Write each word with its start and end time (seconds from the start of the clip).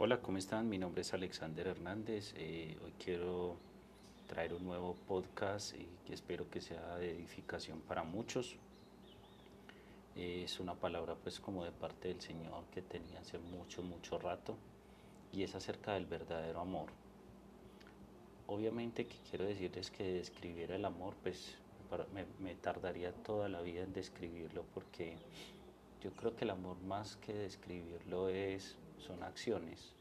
Hola, 0.00 0.20
¿cómo 0.20 0.38
están? 0.38 0.68
Mi 0.68 0.78
nombre 0.78 1.00
es 1.00 1.12
Alexander 1.12 1.66
Hernández. 1.66 2.32
Eh, 2.36 2.78
hoy 2.84 2.92
quiero 3.04 3.56
traer 4.28 4.54
un 4.54 4.64
nuevo 4.64 4.94
podcast 5.08 5.74
y 5.74 5.88
que 6.06 6.14
espero 6.14 6.48
que 6.48 6.60
sea 6.60 6.98
de 6.98 7.10
edificación 7.10 7.80
para 7.80 8.04
muchos. 8.04 8.54
Eh, 10.14 10.42
es 10.44 10.60
una 10.60 10.76
palabra 10.76 11.16
pues 11.16 11.40
como 11.40 11.64
de 11.64 11.72
parte 11.72 12.06
del 12.06 12.20
Señor 12.20 12.62
que 12.72 12.80
tenía 12.80 13.18
hace 13.18 13.40
mucho, 13.40 13.82
mucho 13.82 14.20
rato 14.20 14.56
y 15.32 15.42
es 15.42 15.56
acerca 15.56 15.94
del 15.94 16.06
verdadero 16.06 16.60
amor. 16.60 16.90
Obviamente 18.46 19.04
que 19.04 19.16
quiero 19.28 19.46
decirles 19.46 19.90
que 19.90 20.04
describir 20.04 20.70
el 20.70 20.84
amor 20.84 21.16
pues 21.24 21.56
me 22.38 22.54
tardaría 22.54 23.12
toda 23.12 23.48
la 23.48 23.62
vida 23.62 23.82
en 23.82 23.92
describirlo 23.92 24.64
porque 24.74 25.16
yo 26.00 26.12
creo 26.12 26.36
que 26.36 26.44
el 26.44 26.50
amor 26.50 26.80
más 26.82 27.16
que 27.16 27.32
describirlo 27.32 28.28
es 28.28 28.76
son 29.00 29.22
acciones, 29.22 29.92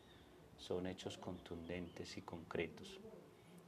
son 0.57 0.87
hechos 0.87 1.17
contundentes 1.17 2.17
y 2.17 2.21
concretos. 2.21 2.99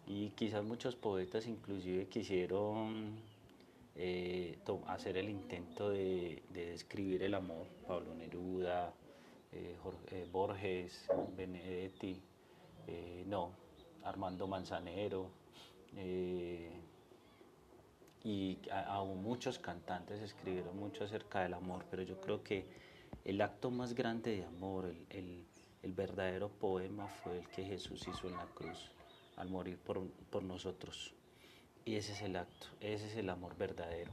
Y 0.06 0.30
quizás 0.32 0.64
muchos 0.64 0.96
poetas 0.96 1.46
inclusive 1.46 2.08
quisieron 2.08 3.20
eh, 4.02 4.58
hacer 4.88 5.18
el 5.18 5.30
intento 5.30 5.90
de, 5.90 6.42
describir 6.54 7.22
el 7.22 7.34
amor, 7.34 7.68
Pablo 7.86 8.16
Neruda, 8.16 8.94
eh, 9.52 9.76
eh, 10.12 10.28
Borges, 10.32 11.06
Benedetti, 11.36 12.22
no, 13.26 13.52
Armando 14.04 14.48
Manzanero, 14.48 15.30
y 18.24 18.58
aún 18.88 19.22
muchos 19.22 19.60
cantantes 19.60 20.22
escribieron 20.22 20.78
mucho 20.80 21.04
acerca 21.04 21.42
del 21.42 21.54
amor, 21.54 21.86
pero 21.92 22.02
yo 22.02 22.20
creo 22.20 22.42
que 22.42 22.66
el 23.26 23.42
acto 23.42 23.72
más 23.72 23.94
grande 23.94 24.38
de 24.38 24.44
amor, 24.46 24.94
el, 25.10 25.46
verdadero 25.84 26.50
poema 26.50 27.08
fue 27.08 27.40
el 27.40 27.48
que 27.50 27.64
Jesús 27.64 28.08
hizo 28.08 28.28
en 28.28 28.38
la 28.38 28.46
cruz 28.54 28.92
al 29.38 29.50
morir 29.50 29.78
por, 29.78 30.08
por, 30.30 30.44
nosotros. 30.44 31.14
Y 31.84 31.96
ese 31.96 32.14
es 32.14 32.22
el 32.22 32.36
acto, 32.36 32.68
ese 32.80 33.08
es 33.08 33.16
el 33.16 33.30
amor 33.30 33.58
verdadero. 33.58 34.12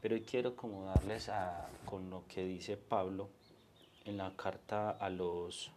Pero 0.00 0.14
hoy 0.14 0.22
quiero 0.22 0.56
como 0.56 0.84
darles 0.86 1.28
a, 1.28 1.68
con 1.84 2.10
lo 2.10 2.26
que 2.26 2.44
dice 2.44 2.76
Pablo 2.76 3.28
en 4.04 4.16
la 4.16 4.34
carta 4.36 4.90
a 4.90 5.10
los, 5.10 5.70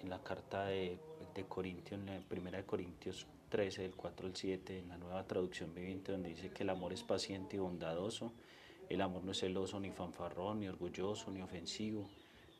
en 0.00 0.10
la 0.10 0.22
carta 0.22 0.66
de, 0.66 0.98
de 1.34 1.44
Corintios, 1.44 2.00
en 2.00 2.06
la 2.06 2.20
primera 2.20 2.58
de 2.58 2.64
Corintios 2.64 3.26
13, 3.48 3.82
del 3.82 3.94
4 3.94 4.26
al 4.26 4.36
7, 4.36 4.78
en 4.78 4.88
la 4.88 4.98
nueva 4.98 5.26
traducción 5.26 5.74
viviente, 5.74 6.12
donde 6.12 6.30
dice 6.30 6.50
que 6.50 6.62
el 6.62 6.70
amor 6.70 6.92
es 6.92 7.02
paciente 7.02 7.56
y 7.56 7.58
bondadoso, 7.58 8.32
el 8.88 9.00
amor 9.00 9.24
no 9.24 9.32
es 9.32 9.40
celoso, 9.40 9.78
ni 9.80 9.90
fanfarrón, 9.90 10.60
ni 10.60 10.68
orgulloso, 10.68 11.30
ni 11.30 11.42
ofensivo, 11.42 12.08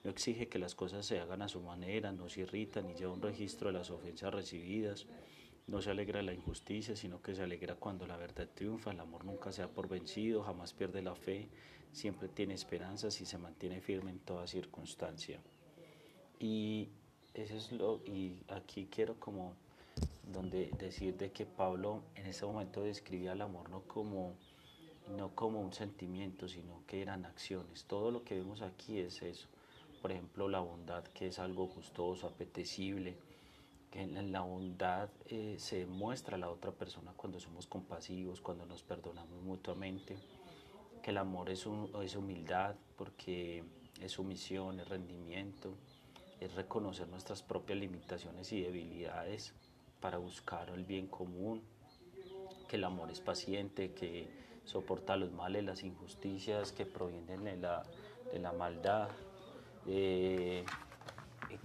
no 0.04 0.10
exige 0.10 0.48
que 0.48 0.58
las 0.58 0.74
cosas 0.74 1.06
se 1.06 1.18
hagan 1.20 1.42
a 1.42 1.48
su 1.48 1.60
manera, 1.60 2.12
no 2.12 2.28
se 2.28 2.42
irrita, 2.42 2.82
ni 2.82 2.94
lleva 2.94 3.12
un 3.12 3.22
registro 3.22 3.68
de 3.68 3.78
las 3.78 3.90
ofensas 3.90 4.32
recibidas, 4.32 5.06
no 5.66 5.82
se 5.82 5.90
alegra 5.90 6.22
la 6.22 6.32
injusticia, 6.32 6.96
sino 6.96 7.20
que 7.20 7.34
se 7.34 7.42
alegra 7.42 7.74
cuando 7.74 8.06
la 8.06 8.16
verdad 8.16 8.48
triunfa, 8.54 8.92
el 8.92 9.00
amor 9.00 9.24
nunca 9.24 9.52
se 9.52 9.62
da 9.62 9.68
por 9.68 9.88
vencido, 9.88 10.42
jamás 10.42 10.72
pierde 10.72 11.02
la 11.02 11.14
fe, 11.14 11.48
siempre 11.92 12.28
tiene 12.28 12.54
esperanzas 12.54 13.20
y 13.20 13.26
se 13.26 13.38
mantiene 13.38 13.80
firme 13.80 14.10
en 14.10 14.18
toda 14.20 14.46
circunstancia. 14.46 15.40
Y 16.38 16.88
eso 17.34 17.56
es 17.56 17.72
lo, 17.72 18.00
y 18.06 18.42
aquí 18.48 18.88
quiero 18.90 19.18
como 19.18 19.54
donde 20.32 20.70
decir 20.78 21.16
de 21.16 21.32
que 21.32 21.44
Pablo 21.44 22.02
en 22.14 22.26
ese 22.26 22.46
momento 22.46 22.82
describía 22.82 23.32
el 23.32 23.42
amor 23.42 23.68
no 23.70 23.82
como, 23.82 24.34
no 25.16 25.34
como 25.34 25.60
un 25.60 25.72
sentimiento, 25.72 26.48
sino 26.48 26.82
que 26.86 27.02
eran 27.02 27.24
acciones. 27.24 27.84
Todo 27.84 28.10
lo 28.10 28.24
que 28.24 28.36
vemos 28.36 28.62
aquí 28.62 28.98
es 28.98 29.22
eso. 29.22 29.48
Por 30.02 30.12
ejemplo, 30.12 30.48
la 30.48 30.60
bondad, 30.60 31.04
que 31.04 31.28
es 31.28 31.38
algo 31.38 31.66
gustoso, 31.66 32.26
apetecible, 32.26 33.16
que 33.90 34.02
en 34.02 34.32
la 34.32 34.42
bondad 34.42 35.08
eh, 35.26 35.56
se 35.58 35.86
muestra 35.86 36.36
a 36.36 36.38
la 36.38 36.50
otra 36.50 36.70
persona 36.72 37.12
cuando 37.16 37.40
somos 37.40 37.66
compasivos, 37.66 38.40
cuando 38.40 38.66
nos 38.66 38.82
perdonamos 38.82 39.42
mutuamente, 39.42 40.16
que 41.02 41.10
el 41.10 41.18
amor 41.18 41.50
es, 41.50 41.66
es 42.02 42.16
humildad, 42.16 42.76
porque 42.96 43.64
es 44.00 44.12
sumisión, 44.12 44.78
es 44.80 44.88
rendimiento, 44.88 45.74
es 46.40 46.54
reconocer 46.54 47.08
nuestras 47.08 47.42
propias 47.42 47.78
limitaciones 47.78 48.52
y 48.52 48.60
debilidades 48.60 49.54
para 50.00 50.18
buscar 50.18 50.70
el 50.70 50.84
bien 50.84 51.06
común, 51.06 51.62
que 52.68 52.76
el 52.76 52.84
amor 52.84 53.10
es 53.10 53.20
paciente, 53.20 53.92
que 53.92 54.28
soporta 54.68 55.16
los 55.16 55.32
males, 55.32 55.64
las 55.64 55.82
injusticias 55.82 56.72
que 56.72 56.84
provienen 56.84 57.42
de 57.42 57.56
la, 57.56 57.82
de 58.30 58.38
la 58.38 58.52
maldad, 58.52 59.08
eh, 59.86 60.62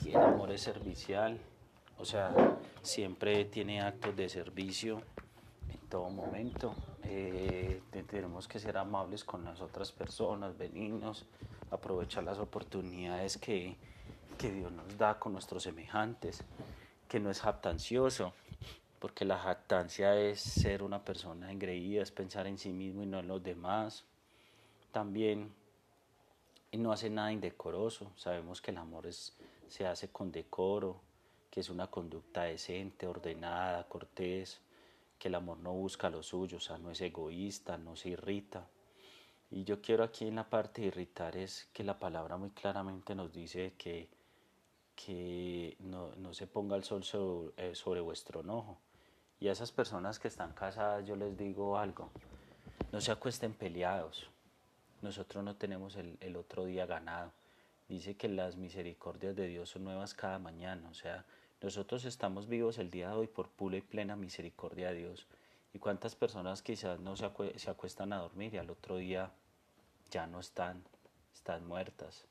el 0.06 0.16
amor 0.16 0.52
es 0.52 0.62
servicial, 0.62 1.38
o 1.98 2.06
sea, 2.06 2.34
siempre 2.82 3.44
tiene 3.46 3.82
actos 3.82 4.16
de 4.16 4.30
servicio 4.30 5.02
en 5.70 5.80
todo 5.90 6.10
momento. 6.10 6.74
Eh, 7.04 7.82
tenemos 8.08 8.48
que 8.48 8.60
ser 8.60 8.78
amables 8.78 9.26
con 9.26 9.44
las 9.44 9.60
otras 9.60 9.92
personas, 9.92 10.58
benignos, 10.58 11.26
aprovechar 11.72 12.24
las 12.24 12.40
oportunidades 12.40 13.38
que, 13.38 13.76
que 14.38 14.50
Dios 14.52 14.72
nos 14.72 14.98
da 14.98 15.20
con 15.20 15.34
nuestros 15.34 15.64
semejantes 15.64 16.44
que 17.10 17.20
no 17.20 17.30
es 17.30 17.42
jactancioso, 17.42 18.34
porque 19.04 19.26
la 19.26 19.38
jactancia 19.38 20.18
es 20.18 20.40
ser 20.40 20.82
una 20.82 21.04
persona 21.04 21.52
engreída, 21.52 22.02
es 22.02 22.10
pensar 22.10 22.48
en 22.48 22.58
sí 22.58 22.72
mismo 22.72 23.04
y 23.04 23.06
no 23.06 23.20
en 23.20 23.28
los 23.28 23.44
demás. 23.44 24.06
También 24.94 25.54
no 26.72 26.90
hace 26.90 27.10
nada 27.10 27.34
indecoroso. 27.34 28.14
Sabemos 28.16 28.62
que 28.62 28.72
el 28.72 28.78
amor 28.78 29.06
es, 29.06 29.36
se 29.68 29.86
hace 29.86 30.08
con 30.08 30.32
decoro, 30.32 31.02
que 31.52 31.60
es 31.60 31.70
una 31.70 31.88
conducta 31.88 32.44
decente, 32.44 33.06
ordenada, 33.06 33.90
cortés, 33.90 34.62
que 35.20 35.28
el 35.28 35.36
amor 35.36 35.58
no 35.58 35.74
busca 35.74 36.10
lo 36.10 36.24
suyo, 36.24 36.56
o 36.56 36.62
sea, 36.62 36.78
no 36.78 36.90
es 36.90 37.02
egoísta, 37.02 37.78
no 37.78 37.98
se 37.98 38.08
irrita. 38.08 38.70
Y 39.52 39.66
yo 39.66 39.82
quiero 39.82 40.06
aquí 40.06 40.30
en 40.30 40.36
la 40.36 40.50
parte 40.50 40.80
de 40.80 40.88
irritar 40.88 41.36
es 41.36 41.66
que 41.74 41.84
la 41.84 42.00
palabra 42.00 42.38
muy 42.38 42.52
claramente 42.52 43.16
nos 43.16 43.34
dice 43.34 43.74
que 43.78 44.08
que 44.96 45.76
no, 45.80 46.16
no, 46.18 46.34
se 46.34 46.48
ponga 46.48 46.76
el 46.76 46.84
sol 46.84 47.04
sobre, 47.04 47.52
eh, 47.58 47.76
sobre, 47.76 48.00
vuestro 48.00 48.42
enojo. 48.42 48.80
Y 49.44 49.50
a 49.50 49.52
esas 49.52 49.74
personas 49.74 50.20
que 50.20 50.30
están 50.30 50.54
casadas 50.54 51.06
yo 51.06 51.18
les 51.18 51.38
digo 51.38 51.78
algo, 51.78 52.10
no 52.94 53.02
se 53.02 53.12
acuesten 53.12 53.54
peleados, 53.54 54.30
nosotros 55.02 55.44
no 55.44 55.58
tenemos 55.58 55.98
el, 55.98 56.18
el 56.22 56.38
otro 56.38 56.64
día 56.64 56.86
ganado. 56.86 57.34
Dice 57.90 58.16
que 58.16 58.30
las 58.30 58.56
misericordias 58.56 59.36
de 59.36 59.48
Dios 59.48 59.72
son 59.72 59.84
nuevas 59.84 60.14
cada 60.14 60.40
mañana, 60.40 60.88
o 60.90 60.94
sea, 60.94 61.26
nosotros 61.62 62.06
estamos 62.06 62.48
vivos 62.48 62.78
el 62.78 62.90
día 62.90 63.10
de 63.10 63.16
hoy 63.16 63.28
por 63.28 63.50
pura 63.50 63.76
y 63.76 63.82
plena 63.82 64.16
misericordia 64.16 64.92
de 64.92 65.00
Dios. 65.00 65.28
¿Y 65.74 65.80
cuántas 65.80 66.16
personas 66.16 66.62
quizás 66.62 67.02
no 67.02 67.18
se, 67.18 67.30
se 67.60 67.70
acuestan 67.70 68.14
a 68.14 68.20
dormir 68.20 68.54
y 68.54 68.60
al 68.60 68.70
otro 68.70 68.96
día 68.96 69.30
ya 70.10 70.26
no 70.26 70.40
están, 70.40 70.86
están 71.34 71.68
muertas? 71.68 72.28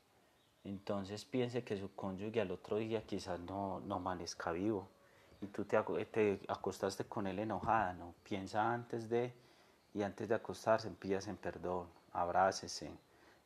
entonces 0.63 1.25
piense 1.25 1.63
que 1.63 1.77
su 1.77 1.93
cónyuge 1.93 2.41
al 2.41 2.49
otro 2.49 2.77
día 2.77 3.03
quizás 3.03 3.39
no, 3.39 3.81
no 3.81 3.95
amanezca 3.97 4.51
vivo 4.51 4.89
y 5.43 5.47
tú 5.47 5.65
te, 5.65 5.77
te, 6.05 6.39
acostaste 6.47 7.05
con 7.05 7.27
él 7.27 7.39
enojada, 7.39 7.93
¿no? 7.93 8.13
Piensa 8.23 8.73
antes 8.73 9.09
de, 9.09 9.33
y 9.93 10.03
antes 10.03 10.29
de 10.29 10.35
acostarse, 10.35 10.89
pídase 10.91 11.29
en 11.29 11.37
perdón, 11.37 11.87
abrácese, 12.13 12.91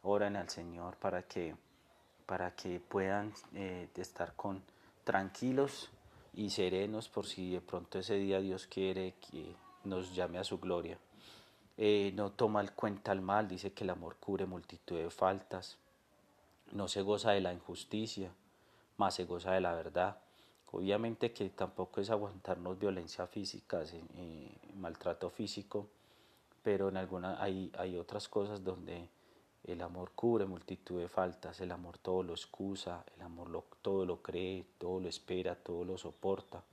oren 0.04 0.36
al 0.36 0.50
Señor 0.50 0.96
para 0.98 1.24
que, 1.24 1.56
para 2.26 2.56
que 2.56 2.80
puedan 2.80 3.34
eh, 3.54 3.90
estar 3.96 4.34
con, 4.36 4.62
tranquilos 5.04 5.90
y 6.34 6.50
serenos 6.50 7.10
por 7.10 7.26
si 7.26 7.54
de 7.54 7.62
pronto 7.62 8.00
ese 8.00 8.16
día 8.16 8.40
Dios 8.40 8.68
quiere 8.68 9.16
que 9.22 9.56
nos 9.84 10.14
llame 10.14 10.38
a 10.38 10.44
su 10.44 10.60
gloria. 10.60 10.98
Eh, 11.78 12.12
no 12.16 12.32
toma 12.32 12.62
el 12.62 12.72
cuenta 12.74 13.12
al 13.12 13.22
mal, 13.22 13.48
dice 13.48 13.72
que 13.72 13.84
el 13.84 13.92
amor 13.92 14.18
cubre 14.20 14.46
multitud 14.46 14.98
de 14.98 15.10
faltas 15.10 15.78
no 16.72 16.88
se 16.88 17.02
goza 17.02 17.32
de 17.32 17.42
la 17.42 17.54
injusticia, 17.54 18.32
más 18.98 19.16
se 19.16 19.26
goza 19.26 19.54
de 19.54 19.62
la 19.62 19.74
verdad. 19.74 20.18
Obviamente 20.72 21.32
que 21.32 21.50
tampoco 21.50 22.02
es 22.02 22.10
aguantarnos 22.10 22.78
violencia 22.78 23.26
física, 23.28 23.84
maltrato 24.76 25.30
físico, 25.30 25.88
pero 26.62 26.90
en 26.90 26.98
hay, 26.98 27.72
hay 27.78 27.98
otras 27.98 28.28
cosas 28.28 28.64
donde 28.64 29.08
el 29.64 29.82
amor 29.82 30.12
cubre 30.16 30.46
multitud 30.46 31.00
de 31.00 31.08
faltas, 31.08 31.60
el 31.62 31.72
amor 31.72 31.98
todo 31.98 32.24
lo 32.24 32.34
excusa, 32.34 33.04
el 33.16 33.22
amor 33.22 33.64
todo 33.82 34.06
lo 34.06 34.22
cree, 34.22 34.66
todo 34.78 35.00
lo 35.00 35.10
espera, 35.10 35.56
todo 35.56 35.84
lo 35.84 35.98
soporta. 35.98 36.64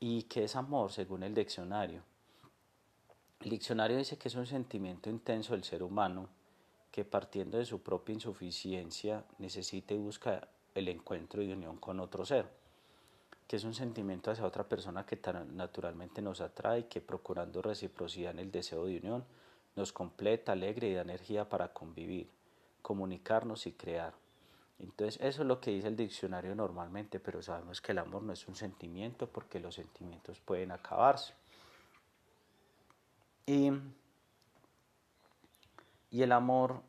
¿Y 0.00 0.24
qué 0.24 0.44
es 0.44 0.56
amor 0.56 0.92
según 0.92 1.22
el 1.22 1.34
diccionario? 1.34 2.02
El 3.40 3.50
diccionario 3.50 3.96
dice 3.96 4.18
que 4.18 4.28
es 4.28 4.34
un 4.34 4.46
sentimiento 4.46 5.10
intenso 5.10 5.52
del 5.52 5.64
ser 5.64 5.82
humano 5.82 6.28
que 6.90 7.04
partiendo 7.04 7.58
de 7.58 7.64
su 7.64 7.82
propia 7.82 8.12
insuficiencia 8.12 9.24
necesita 9.38 9.94
y 9.94 9.98
busca 9.98 10.48
el 10.74 10.88
encuentro 10.88 11.42
y 11.42 11.50
unión 11.50 11.78
con 11.78 12.00
otro 12.00 12.24
ser, 12.24 12.46
que 13.52 13.56
es 13.56 13.64
un 13.64 13.74
sentimiento 13.74 14.30
hacia 14.30 14.46
otra 14.46 14.66
persona 14.66 15.04
que 15.04 15.16
tan 15.16 15.54
naturalmente 15.54 16.22
nos 16.22 16.40
atrae 16.40 16.86
que 16.86 17.02
procurando 17.02 17.60
reciprocidad 17.60 18.30
en 18.30 18.38
el 18.38 18.50
deseo 18.50 18.86
de 18.86 18.96
unión 18.96 19.26
nos 19.76 19.92
completa, 19.92 20.52
alegre 20.52 20.88
y 20.88 20.94
da 20.94 21.02
energía 21.02 21.46
para 21.46 21.70
convivir, 21.70 22.30
comunicarnos 22.80 23.66
y 23.66 23.72
crear. 23.72 24.14
Entonces 24.78 25.20
eso 25.20 25.42
es 25.42 25.48
lo 25.48 25.60
que 25.60 25.70
dice 25.70 25.88
el 25.88 25.96
diccionario 25.96 26.54
normalmente, 26.54 27.20
pero 27.20 27.42
sabemos 27.42 27.82
que 27.82 27.92
el 27.92 27.98
amor 27.98 28.22
no 28.22 28.32
es 28.32 28.48
un 28.48 28.56
sentimiento 28.56 29.26
porque 29.26 29.60
los 29.60 29.74
sentimientos 29.74 30.40
pueden 30.40 30.72
acabarse. 30.72 31.34
Y, 33.44 33.70
y 36.10 36.22
el 36.22 36.32
amor 36.32 36.80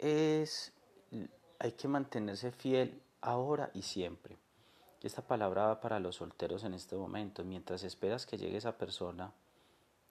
es, 0.00 0.72
hay 1.60 1.70
que 1.70 1.86
mantenerse 1.86 2.50
fiel 2.50 3.00
ahora 3.20 3.70
y 3.74 3.82
siempre. 3.82 4.36
Esta 5.06 5.20
palabra 5.20 5.66
va 5.66 5.80
para 5.80 6.00
los 6.00 6.16
solteros 6.16 6.64
en 6.64 6.72
este 6.72 6.96
momento. 6.96 7.44
Mientras 7.44 7.84
esperas 7.84 8.24
que 8.24 8.38
llegue 8.38 8.56
esa 8.56 8.78
persona 8.78 9.32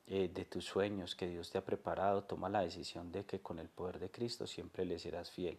eh, 0.06 0.30
de 0.32 0.46
tus 0.46 0.66
sueños 0.66 1.16
que 1.16 1.28
Dios 1.28 1.50
te 1.50 1.58
ha 1.58 1.66
preparado, 1.66 2.24
toma 2.24 2.48
la 2.48 2.62
decisión 2.62 3.12
de 3.12 3.26
que 3.26 3.40
con 3.40 3.58
el 3.58 3.70
poder 3.70 4.00
de 4.00 4.12
Cristo 4.12 4.46
siempre 4.46 4.86
le 4.86 5.00
serás 5.00 5.32
fiel. 5.32 5.58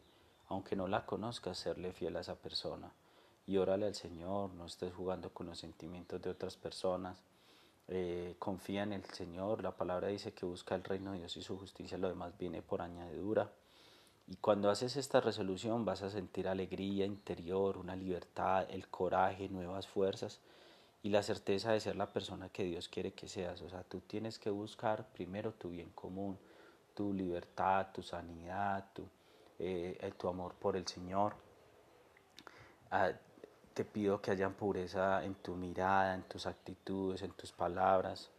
Aunque 0.49 0.77
no 0.77 0.87
la 0.87 1.05
conozcas, 1.05 1.59
serle 1.59 1.93
fiel 1.93 2.17
a 2.17 2.21
esa 2.21 2.37
persona. 2.37 2.93
Y 3.47 3.57
órale 3.57 3.87
al 3.87 3.95
Señor, 3.97 4.51
no 4.51 4.67
estés 4.67 4.95
jugando 4.95 5.31
con 5.31 5.47
los 5.47 5.59
sentimientos 5.59 6.23
de 6.23 6.31
otras 6.31 6.57
personas. 6.57 7.23
Eh, 7.89 8.37
confía 8.39 8.85
en 8.85 8.93
el 8.93 9.05
Señor. 9.05 9.63
La 9.63 9.77
palabra 9.77 10.09
dice 10.09 10.33
que 10.33 10.47
busca 10.47 10.77
el 10.77 10.85
reino 10.85 11.13
de 11.13 11.19
Dios 11.19 11.37
y 11.37 11.43
su 11.43 11.59
justicia, 11.59 11.99
lo 11.99 12.09
demás 12.09 12.39
viene 12.39 12.63
por 12.63 12.83
añadidura. 12.83 13.51
Y 14.26 14.37
cuando 14.37 14.71
haces 14.71 14.97
esta 14.97 15.21
resolución 15.21 15.85
vas 15.85 16.03
a 16.03 16.11
sentir 16.11 16.49
alegría 16.49 17.05
interior, 17.05 17.76
una 17.76 17.94
libertad, 17.94 18.67
el 18.71 18.88
coraje, 18.88 19.49
nuevas 19.49 19.87
fuerzas 19.87 20.41
y 21.03 21.11
la 21.11 21.23
certeza 21.23 21.73
de 21.73 21.81
ser 21.81 21.97
la 21.97 22.11
persona 22.12 22.49
que 22.49 22.65
Dios 22.65 22.88
quiere 22.88 23.12
que 23.12 23.29
seas. 23.29 23.61
O 23.61 23.69
sea, 23.69 23.82
tú 23.82 24.00
tienes 24.00 24.38
que 24.38 24.49
buscar 24.49 25.06
primero 25.12 25.53
tu 25.53 25.69
bien 25.71 25.91
común, 25.91 26.38
tu 26.94 27.12
libertad, 27.12 27.88
tu 27.93 28.03
sanidad, 28.03 28.87
tu, 28.94 29.06
eh, 29.59 30.12
tu 30.17 30.29
amor 30.29 30.55
por 30.55 30.76
el 30.76 30.87
Señor. 30.87 31.35
Ah, 32.91 33.12
te 33.75 33.85
pido 33.85 34.23
que 34.23 34.31
haya 34.31 34.49
pureza 34.49 35.23
en 35.25 35.35
tu 35.35 35.55
mirada, 35.56 36.15
en 36.15 36.23
tus 36.23 36.47
actitudes, 36.47 37.21
en 37.23 37.32
tus 37.32 37.53
palabras. 37.53 38.31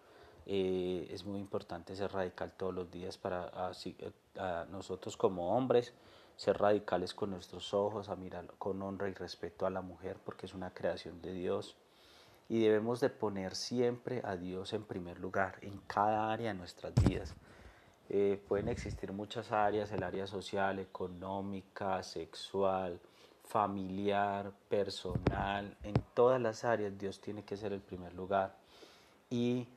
Eh, 0.47 1.07
es 1.11 1.25
muy 1.25 1.39
importante 1.39 1.95
ser 1.95 2.11
radical 2.11 2.53
todos 2.57 2.73
los 2.73 2.89
días 2.89 3.17
para 3.17 3.45
así, 3.67 3.95
a 4.37 4.65
nosotros 4.69 5.17
como 5.17 5.55
hombres 5.55 5.93
ser 6.35 6.57
radicales 6.57 7.13
con 7.13 7.31
nuestros 7.31 7.73
ojos, 7.73 8.09
a 8.09 8.15
mirar 8.15 8.45
con 8.57 8.81
honra 8.81 9.07
y 9.09 9.13
respeto 9.13 9.65
a 9.65 9.69
la 9.69 9.81
mujer 9.81 10.17
porque 10.23 10.45
es 10.45 10.53
una 10.53 10.73
creación 10.73 11.21
de 11.21 11.33
Dios. 11.33 11.77
Y 12.47 12.61
debemos 12.61 12.99
de 12.99 13.09
poner 13.09 13.55
siempre 13.55 14.21
a 14.23 14.35
Dios 14.35 14.73
en 14.73 14.83
primer 14.83 15.19
lugar 15.19 15.57
en 15.61 15.79
cada 15.87 16.31
área 16.31 16.53
de 16.53 16.59
nuestras 16.59 16.93
vidas. 16.93 17.33
Eh, 18.09 18.43
pueden 18.47 18.67
existir 18.67 19.11
muchas 19.11 19.51
áreas, 19.51 19.91
el 19.91 20.03
área 20.03 20.27
social, 20.27 20.77
económica, 20.77 22.03
sexual, 22.03 22.99
familiar, 23.43 24.51
personal, 24.69 25.75
en 25.81 25.93
todas 26.13 26.39
las 26.39 26.63
áreas 26.63 26.97
Dios 26.97 27.19
tiene 27.19 27.43
que 27.43 27.57
ser 27.57 27.73
el 27.73 27.81
primer 27.81 28.13
lugar. 28.13 28.55
Y 29.29 29.67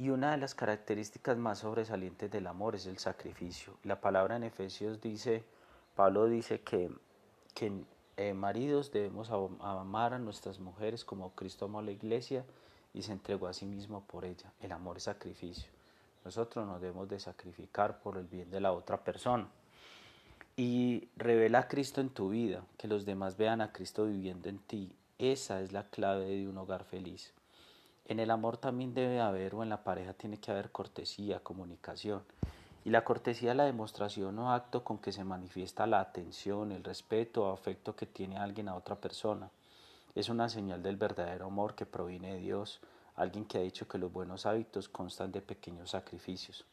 y 0.00 0.08
una 0.08 0.30
de 0.30 0.38
las 0.38 0.54
características 0.54 1.36
más 1.36 1.58
sobresalientes 1.58 2.30
del 2.30 2.46
amor 2.46 2.74
es 2.74 2.86
el 2.86 2.96
sacrificio. 2.96 3.74
La 3.84 4.00
palabra 4.00 4.36
en 4.36 4.44
Efesios 4.44 4.98
dice, 5.02 5.44
Pablo 5.94 6.24
dice 6.24 6.62
que, 6.62 6.90
que 7.52 7.70
eh, 8.16 8.32
maridos 8.32 8.92
debemos 8.92 9.28
amar 9.30 10.14
a 10.14 10.18
nuestras 10.18 10.58
mujeres 10.58 11.04
como 11.04 11.34
Cristo 11.34 11.66
amó 11.66 11.80
a 11.80 11.82
la 11.82 11.90
iglesia 11.90 12.46
y 12.94 13.02
se 13.02 13.12
entregó 13.12 13.46
a 13.46 13.52
sí 13.52 13.66
mismo 13.66 14.02
por 14.06 14.24
ella. 14.24 14.50
El 14.62 14.72
amor 14.72 14.96
es 14.96 15.02
sacrificio. 15.02 15.70
Nosotros 16.24 16.66
nos 16.66 16.80
debemos 16.80 17.06
de 17.06 17.20
sacrificar 17.20 18.00
por 18.00 18.16
el 18.16 18.26
bien 18.26 18.50
de 18.50 18.60
la 18.60 18.72
otra 18.72 19.04
persona. 19.04 19.48
Y 20.56 21.10
revela 21.14 21.58
a 21.58 21.68
Cristo 21.68 22.00
en 22.00 22.08
tu 22.08 22.30
vida, 22.30 22.64
que 22.78 22.88
los 22.88 23.04
demás 23.04 23.36
vean 23.36 23.60
a 23.60 23.70
Cristo 23.70 24.06
viviendo 24.06 24.48
en 24.48 24.60
ti. 24.60 24.94
Esa 25.18 25.60
es 25.60 25.72
la 25.72 25.90
clave 25.90 26.24
de 26.24 26.48
un 26.48 26.56
hogar 26.56 26.84
feliz. 26.84 27.34
En 28.06 28.18
el 28.18 28.30
amor 28.30 28.56
también 28.56 28.94
debe 28.94 29.20
haber, 29.20 29.54
o 29.54 29.62
en 29.62 29.68
la 29.68 29.84
pareja 29.84 30.14
tiene 30.14 30.38
que 30.38 30.50
haber 30.50 30.72
cortesía, 30.72 31.40
comunicación. 31.40 32.22
Y 32.84 32.90
la 32.90 33.04
cortesía 33.04 33.50
es 33.50 33.56
la 33.56 33.64
demostración 33.64 34.38
o 34.38 34.52
acto 34.52 34.84
con 34.84 34.98
que 34.98 35.12
se 35.12 35.22
manifiesta 35.22 35.86
la 35.86 36.00
atención, 36.00 36.72
el 36.72 36.82
respeto 36.82 37.44
o 37.44 37.52
afecto 37.52 37.94
que 37.94 38.06
tiene 38.06 38.38
alguien 38.38 38.68
a 38.68 38.74
otra 38.74 38.96
persona. 38.96 39.50
Es 40.14 40.28
una 40.28 40.48
señal 40.48 40.82
del 40.82 40.96
verdadero 40.96 41.46
amor 41.46 41.74
que 41.74 41.86
proviene 41.86 42.34
de 42.34 42.40
Dios, 42.40 42.80
alguien 43.16 43.44
que 43.44 43.58
ha 43.58 43.62
dicho 43.62 43.86
que 43.86 43.98
los 43.98 44.12
buenos 44.12 44.46
hábitos 44.46 44.88
constan 44.88 45.30
de 45.30 45.42
pequeños 45.42 45.90
sacrificios. 45.90 46.64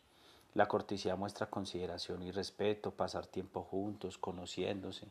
La 0.54 0.68
cortesía 0.68 1.16
muestra 1.16 1.50
consideración 1.50 2.24
y 2.24 2.32
respeto, 2.32 2.92
pasar 2.92 3.28
tiempo 3.28 3.62
juntos, 3.62 4.18
conociéndose. 4.18 5.08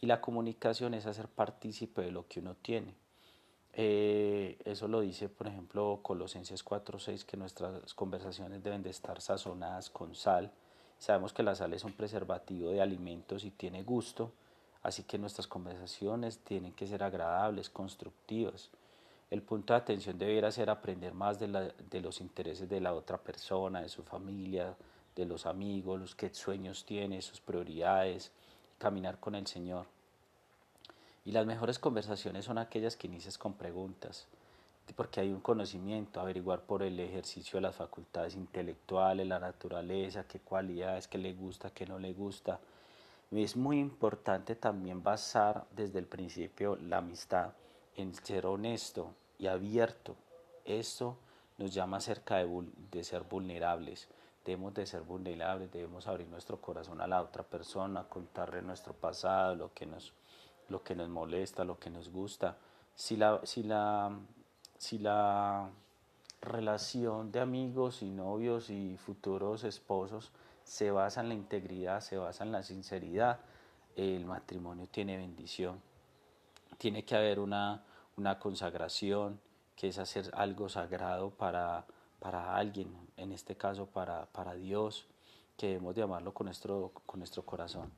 Y 0.00 0.06
la 0.06 0.20
comunicación 0.20 0.94
es 0.94 1.06
hacer 1.06 1.28
partícipe 1.28 2.02
de 2.02 2.12
lo 2.12 2.28
que 2.28 2.40
uno 2.40 2.54
tiene. 2.54 2.94
Eh, 3.78 4.56
eso 4.64 4.88
lo 4.88 5.02
dice, 5.02 5.28
por 5.28 5.48
ejemplo, 5.48 6.00
Colosenses 6.02 6.64
4.6, 6.64 7.26
que 7.26 7.36
nuestras 7.36 7.92
conversaciones 7.92 8.62
deben 8.64 8.82
de 8.82 8.88
estar 8.88 9.20
sazonadas 9.20 9.90
con 9.90 10.14
sal. 10.14 10.50
Sabemos 10.98 11.34
que 11.34 11.42
la 11.42 11.54
sal 11.54 11.74
es 11.74 11.84
un 11.84 11.92
preservativo 11.92 12.70
de 12.70 12.80
alimentos 12.80 13.44
y 13.44 13.50
tiene 13.50 13.82
gusto, 13.82 14.32
así 14.82 15.02
que 15.02 15.18
nuestras 15.18 15.46
conversaciones 15.46 16.38
tienen 16.38 16.72
que 16.72 16.86
ser 16.86 17.02
agradables, 17.02 17.68
constructivas. 17.68 18.70
El 19.30 19.42
punto 19.42 19.74
de 19.74 19.80
atención 19.80 20.16
debiera 20.16 20.50
ser 20.50 20.70
aprender 20.70 21.12
más 21.12 21.38
de, 21.38 21.48
la, 21.48 21.60
de 21.90 22.00
los 22.00 22.22
intereses 22.22 22.70
de 22.70 22.80
la 22.80 22.94
otra 22.94 23.18
persona, 23.18 23.82
de 23.82 23.90
su 23.90 24.02
familia, 24.02 24.74
de 25.14 25.26
los 25.26 25.44
amigos, 25.44 26.00
los 26.00 26.14
qué 26.14 26.32
sueños 26.32 26.86
tiene, 26.86 27.20
sus 27.20 27.42
prioridades, 27.42 28.32
caminar 28.78 29.20
con 29.20 29.34
el 29.34 29.46
Señor. 29.46 29.95
Y 31.26 31.32
las 31.32 31.44
mejores 31.44 31.80
conversaciones 31.80 32.44
son 32.44 32.56
aquellas 32.56 32.94
que 32.94 33.08
inicias 33.08 33.36
con 33.36 33.54
preguntas, 33.54 34.28
porque 34.94 35.20
hay 35.20 35.32
un 35.32 35.40
conocimiento, 35.40 36.20
averiguar 36.20 36.60
por 36.60 36.84
el 36.84 37.00
ejercicio 37.00 37.56
de 37.56 37.62
las 37.62 37.74
facultades 37.74 38.36
intelectuales, 38.36 39.26
la 39.26 39.40
naturaleza, 39.40 40.28
qué 40.28 40.38
cualidades, 40.38 41.08
qué 41.08 41.18
le 41.18 41.34
gusta, 41.34 41.70
qué 41.70 41.84
no 41.84 41.98
le 41.98 42.12
gusta. 42.12 42.60
Es 43.32 43.56
muy 43.56 43.80
importante 43.80 44.54
también 44.54 45.02
basar 45.02 45.66
desde 45.74 45.98
el 45.98 46.06
principio 46.06 46.76
la 46.76 46.98
amistad 46.98 47.54
en 47.96 48.14
ser 48.14 48.46
honesto 48.46 49.12
y 49.36 49.48
abierto. 49.48 50.14
Esto 50.64 51.16
nos 51.58 51.74
llama 51.74 51.96
acerca 51.96 52.36
de, 52.36 52.48
de 52.92 53.02
ser 53.02 53.24
vulnerables. 53.24 54.06
Debemos 54.44 54.74
de 54.74 54.86
ser 54.86 55.02
vulnerables, 55.02 55.72
debemos 55.72 56.06
abrir 56.06 56.28
nuestro 56.28 56.60
corazón 56.60 57.00
a 57.00 57.08
la 57.08 57.20
otra 57.20 57.42
persona, 57.42 58.04
contarle 58.04 58.62
nuestro 58.62 58.92
pasado, 58.92 59.56
lo 59.56 59.74
que 59.74 59.86
nos 59.86 60.12
lo 60.68 60.82
que 60.82 60.94
nos 60.94 61.08
molesta, 61.08 61.64
lo 61.64 61.78
que 61.78 61.90
nos 61.90 62.10
gusta. 62.10 62.56
Si 62.94 63.16
la, 63.16 63.40
si 63.44 63.62
la, 63.62 64.16
si 64.78 64.98
la 64.98 65.68
relación 66.40 67.32
de 67.32 67.40
amigos 67.40 68.02
y 68.02 68.10
novios 68.10 68.70
y 68.70 68.96
futuros 68.96 69.64
esposos 69.64 70.32
se 70.64 70.90
basa 70.90 71.20
en 71.20 71.28
la 71.28 71.34
integridad, 71.34 72.00
se 72.00 72.16
basa 72.16 72.44
en 72.44 72.52
la 72.52 72.62
sinceridad, 72.62 73.40
el 73.94 74.24
matrimonio 74.24 74.88
tiene 74.88 75.16
bendición. 75.16 75.80
Tiene 76.78 77.04
que 77.04 77.16
haber 77.16 77.38
una, 77.38 77.84
una 78.16 78.38
consagración, 78.38 79.40
que 79.76 79.88
es 79.88 79.98
hacer 79.98 80.30
algo 80.34 80.68
sagrado 80.68 81.30
para, 81.30 81.84
para 82.18 82.56
alguien, 82.56 82.92
en 83.16 83.32
este 83.32 83.56
caso 83.56 83.86
para, 83.86 84.26
para 84.26 84.54
Dios, 84.54 85.06
que 85.56 85.68
debemos 85.68 85.94
de 85.94 86.02
amarlo 86.02 86.34
con 86.34 86.46
nuestro, 86.46 86.92
con 87.06 87.20
nuestro 87.20 87.44
corazón. 87.44 87.92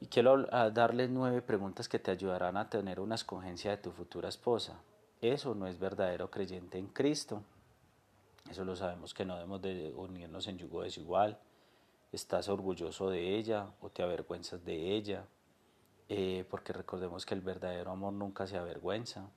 Y 0.00 0.06
quiero 0.06 0.44
darles 0.44 1.10
nueve 1.10 1.42
preguntas 1.42 1.88
que 1.88 1.98
te 1.98 2.10
ayudarán 2.10 2.56
a 2.56 2.70
tener 2.70 3.00
una 3.00 3.16
escogencia 3.16 3.70
de 3.70 3.76
tu 3.76 3.92
futura 3.92 4.30
esposa. 4.30 4.80
Eso 5.20 5.54
no 5.54 5.66
es 5.66 5.78
verdadero 5.78 6.30
creyente 6.30 6.78
en 6.78 6.86
Cristo. 6.86 7.42
Eso 8.50 8.64
lo 8.64 8.74
sabemos 8.74 9.12
que 9.12 9.26
no 9.26 9.34
debemos 9.34 9.60
de 9.60 9.92
unirnos 9.94 10.46
en 10.46 10.56
yugo 10.56 10.82
desigual. 10.82 11.38
¿Estás 12.12 12.48
orgulloso 12.48 13.10
de 13.10 13.36
ella 13.36 13.66
o 13.82 13.90
te 13.90 14.02
avergüenzas 14.02 14.64
de 14.64 14.96
ella? 14.96 15.26
Eh, 16.08 16.46
porque 16.48 16.72
recordemos 16.72 17.26
que 17.26 17.34
el 17.34 17.42
verdadero 17.42 17.90
amor 17.90 18.14
nunca 18.14 18.46
se 18.46 18.56
avergüenza. 18.56 19.28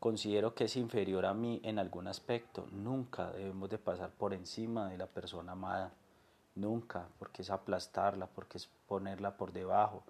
Considero 0.00 0.54
que 0.54 0.64
es 0.64 0.76
inferior 0.76 1.24
a 1.24 1.34
mí 1.34 1.60
en 1.62 1.78
algún 1.78 2.08
aspecto. 2.08 2.66
Nunca 2.72 3.30
debemos 3.30 3.70
de 3.70 3.78
pasar 3.78 4.10
por 4.10 4.34
encima 4.34 4.90
de 4.90 4.98
la 4.98 5.06
persona 5.06 5.52
amada 5.52 5.92
nunca, 6.54 7.08
porque 7.18 7.42
es 7.42 7.50
aplastarla, 7.50 8.26
porque 8.26 8.58
es 8.58 8.68
ponerla 8.86 9.36
por 9.36 9.52
debajo. 9.52 10.02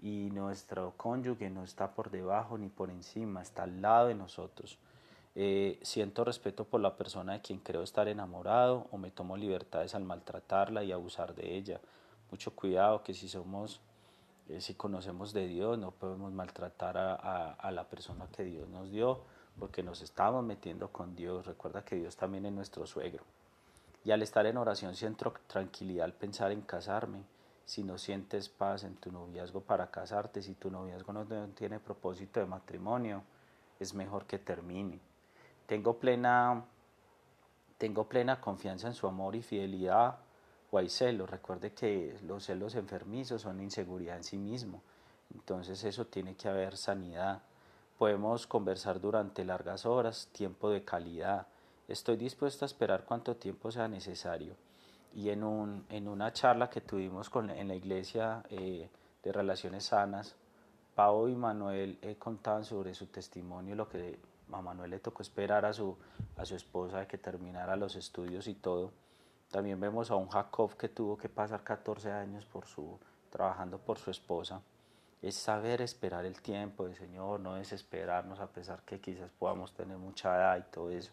Y 0.00 0.30
nuestro 0.32 0.94
cónyuge 0.96 1.48
no 1.50 1.62
está 1.62 1.92
por 1.92 2.10
debajo 2.10 2.58
ni 2.58 2.68
por 2.68 2.90
encima, 2.90 3.42
está 3.42 3.64
al 3.64 3.80
lado 3.80 4.08
de 4.08 4.14
nosotros. 4.14 4.78
Eh, 5.34 5.78
siento 5.82 6.24
respeto 6.24 6.64
por 6.64 6.80
la 6.80 6.96
persona 6.96 7.34
de 7.34 7.40
quien 7.40 7.58
creo 7.58 7.82
estar 7.82 8.06
enamorado 8.08 8.86
o 8.90 8.98
me 8.98 9.10
tomo 9.10 9.36
libertades 9.36 9.94
al 9.94 10.04
maltratarla 10.04 10.84
y 10.84 10.92
abusar 10.92 11.34
de 11.34 11.56
ella. 11.56 11.80
Mucho 12.30 12.54
cuidado 12.54 13.02
que 13.02 13.14
si 13.14 13.28
somos, 13.28 13.80
eh, 14.48 14.60
si 14.60 14.74
conocemos 14.74 15.32
de 15.32 15.46
Dios, 15.46 15.78
no 15.78 15.92
podemos 15.92 16.32
maltratar 16.32 16.98
a, 16.98 17.52
a 17.52 17.70
la 17.70 17.84
persona 17.84 18.26
que 18.34 18.44
Dios 18.44 18.68
nos 18.68 18.90
dio, 18.90 19.20
porque 19.58 19.82
nos 19.82 20.02
estamos 20.02 20.44
metiendo 20.44 20.88
con 20.88 21.14
Dios. 21.14 21.46
Recuerda 21.46 21.84
que 21.84 21.96
Dios 21.96 22.16
también 22.16 22.44
es 22.46 22.52
nuestro 22.52 22.86
suegro. 22.86 23.24
Y 24.04 24.10
al 24.10 24.22
estar 24.22 24.46
en 24.46 24.56
oración 24.56 24.94
siento 24.94 25.32
tranquilidad 25.46 26.04
al 26.04 26.14
pensar 26.14 26.52
en 26.52 26.62
casarme 26.62 27.24
si 27.64 27.84
no 27.84 27.98
sientes 27.98 28.48
paz 28.48 28.84
en 28.84 28.96
tu 28.96 29.12
noviazgo 29.12 29.60
para 29.60 29.90
casarte, 29.90 30.42
si 30.42 30.54
tu 30.54 30.70
noviazgo 30.70 31.12
no 31.12 31.24
tiene 31.54 31.78
propósito 31.78 32.40
de 32.40 32.46
matrimonio, 32.46 33.22
es 33.78 33.94
mejor 33.94 34.26
que 34.26 34.38
termine. 34.38 35.00
Tengo 35.66 35.98
plena, 35.98 36.64
tengo 37.78 38.08
plena 38.08 38.40
confianza 38.40 38.88
en 38.88 38.94
su 38.94 39.06
amor 39.06 39.36
y 39.36 39.42
fidelidad 39.42 40.18
o 40.70 40.78
hay 40.78 40.88
celos. 40.88 41.30
Recuerde 41.30 41.72
que 41.72 42.18
los 42.24 42.44
celos 42.44 42.74
enfermizos 42.74 43.42
son 43.42 43.60
inseguridad 43.60 44.16
en 44.16 44.24
sí 44.24 44.38
mismo. 44.38 44.82
Entonces 45.32 45.82
eso 45.84 46.06
tiene 46.06 46.34
que 46.34 46.48
haber 46.48 46.76
sanidad. 46.76 47.42
Podemos 47.96 48.46
conversar 48.46 49.00
durante 49.00 49.44
largas 49.44 49.86
horas, 49.86 50.28
tiempo 50.32 50.70
de 50.70 50.84
calidad. 50.84 51.46
Estoy 51.88 52.16
dispuesto 52.16 52.64
a 52.64 52.66
esperar 52.66 53.04
cuanto 53.04 53.36
tiempo 53.36 53.70
sea 53.70 53.88
necesario. 53.88 54.54
Y 55.14 55.30
en, 55.30 55.44
un, 55.44 55.84
en 55.90 56.08
una 56.08 56.32
charla 56.32 56.70
que 56.70 56.80
tuvimos 56.80 57.28
con, 57.28 57.50
en 57.50 57.68
la 57.68 57.74
iglesia 57.74 58.42
eh, 58.50 58.88
de 59.22 59.32
Relaciones 59.32 59.84
Sanas, 59.84 60.34
Pau 60.94 61.28
y 61.28 61.34
Manuel 61.34 61.98
eh, 62.02 62.16
contaban 62.18 62.64
sobre 62.64 62.94
su 62.94 63.06
testimonio, 63.06 63.74
lo 63.74 63.88
que 63.88 64.18
a 64.52 64.60
Manuel 64.60 64.90
le 64.90 65.00
tocó 65.00 65.22
esperar 65.22 65.64
a 65.64 65.72
su, 65.72 65.96
a 66.36 66.44
su 66.44 66.54
esposa 66.54 67.00
de 67.00 67.06
que 67.06 67.18
terminara 67.18 67.76
los 67.76 67.96
estudios 67.96 68.46
y 68.46 68.54
todo. 68.54 68.92
También 69.50 69.80
vemos 69.80 70.10
a 70.10 70.16
un 70.16 70.28
Jacob 70.28 70.76
que 70.76 70.88
tuvo 70.88 71.16
que 71.16 71.28
pasar 71.28 71.62
14 71.62 72.10
años 72.10 72.46
por 72.46 72.66
su, 72.66 72.98
trabajando 73.30 73.78
por 73.78 73.98
su 73.98 74.10
esposa. 74.10 74.62
Es 75.20 75.36
saber 75.36 75.82
esperar 75.82 76.24
el 76.24 76.40
tiempo 76.40 76.84
del 76.84 76.96
Señor, 76.96 77.40
no 77.40 77.54
desesperarnos 77.54 78.40
a 78.40 78.46
pesar 78.48 78.82
que 78.82 79.00
quizás 79.00 79.30
podamos 79.30 79.72
tener 79.72 79.96
mucha 79.96 80.34
edad 80.34 80.58
y 80.58 80.72
todo 80.72 80.90
eso. 80.90 81.12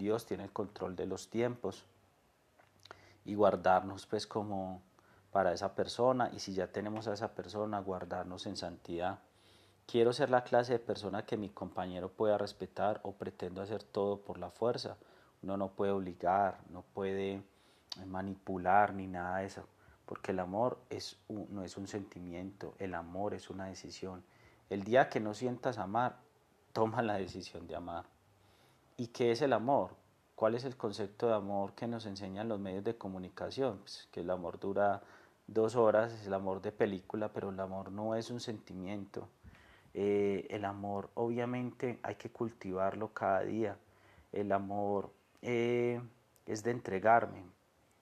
Dios 0.00 0.24
tiene 0.24 0.44
el 0.44 0.50
control 0.50 0.96
de 0.96 1.04
los 1.04 1.28
tiempos 1.28 1.84
y 3.26 3.34
guardarnos 3.34 4.06
pues 4.06 4.26
como 4.26 4.80
para 5.30 5.52
esa 5.52 5.74
persona 5.74 6.30
y 6.32 6.38
si 6.38 6.54
ya 6.54 6.68
tenemos 6.68 7.06
a 7.06 7.12
esa 7.12 7.34
persona, 7.34 7.80
guardarnos 7.80 8.46
en 8.46 8.56
santidad. 8.56 9.18
Quiero 9.86 10.14
ser 10.14 10.30
la 10.30 10.42
clase 10.42 10.72
de 10.72 10.78
persona 10.78 11.26
que 11.26 11.36
mi 11.36 11.50
compañero 11.50 12.08
pueda 12.08 12.38
respetar 12.38 13.00
o 13.02 13.12
pretendo 13.12 13.60
hacer 13.60 13.82
todo 13.82 14.22
por 14.22 14.38
la 14.38 14.50
fuerza. 14.50 14.96
Uno 15.42 15.58
no 15.58 15.68
puede 15.68 15.92
obligar, 15.92 16.60
no 16.70 16.82
puede 16.94 17.42
manipular 18.06 18.94
ni 18.94 19.06
nada 19.06 19.38
de 19.38 19.46
eso, 19.46 19.66
porque 20.06 20.32
el 20.32 20.38
amor 20.38 20.78
es 20.88 21.18
no 21.28 21.62
es 21.62 21.76
un 21.76 21.88
sentimiento, 21.88 22.74
el 22.78 22.94
amor 22.94 23.34
es 23.34 23.50
una 23.50 23.66
decisión. 23.66 24.24
El 24.70 24.82
día 24.82 25.10
que 25.10 25.20
no 25.20 25.34
sientas 25.34 25.76
amar, 25.76 26.16
toma 26.72 27.02
la 27.02 27.14
decisión 27.14 27.66
de 27.66 27.76
amar. 27.76 28.06
¿Y 29.00 29.06
qué 29.06 29.30
es 29.30 29.40
el 29.40 29.54
amor? 29.54 29.96
¿Cuál 30.34 30.56
es 30.56 30.66
el 30.66 30.76
concepto 30.76 31.26
de 31.26 31.32
amor 31.32 31.72
que 31.72 31.86
nos 31.86 32.04
enseñan 32.04 32.50
los 32.50 32.60
medios 32.60 32.84
de 32.84 32.98
comunicación? 32.98 33.78
Pues 33.78 34.06
que 34.12 34.20
el 34.20 34.28
amor 34.28 34.60
dura 34.60 35.00
dos 35.46 35.74
horas, 35.74 36.12
es 36.12 36.26
el 36.26 36.34
amor 36.34 36.60
de 36.60 36.70
película, 36.70 37.32
pero 37.32 37.48
el 37.48 37.58
amor 37.60 37.90
no 37.92 38.14
es 38.14 38.30
un 38.30 38.40
sentimiento. 38.40 39.26
Eh, 39.94 40.46
el 40.50 40.66
amor 40.66 41.08
obviamente 41.14 41.98
hay 42.02 42.16
que 42.16 42.28
cultivarlo 42.28 43.14
cada 43.14 43.40
día. 43.40 43.78
El 44.32 44.52
amor 44.52 45.10
eh, 45.40 46.02
es 46.44 46.62
de 46.62 46.72
entregarme, 46.72 47.42